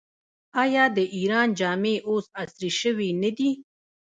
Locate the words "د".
0.95-0.99